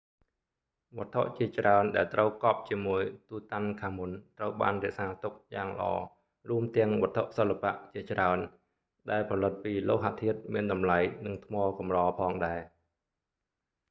[0.97, 5.91] វត្ថុជាច្រើនដែលត្រូវកប់ជាមួយ tutankhamun ត្រូវបានរក្សាទុកយ៉ាងល្អ
[6.49, 8.39] រួមទាំងវត្ថុសិល្បៈជាច្រើន
[9.11, 12.59] ដែលផលិតពីលោហធាតុមានតម្លៃ និងថ្មកម្រផងដែរ